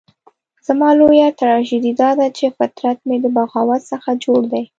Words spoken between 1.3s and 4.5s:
تراژیدي داده چې فطرت مې د بغاوت څخه جوړ